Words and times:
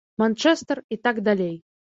Манчэстэр 0.21 0.81
і 0.97 0.99
так 1.09 1.21
далей. 1.29 1.55